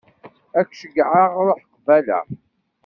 [0.59, 2.19] Ad k-ceyyɛeɣ ruḥ qbala.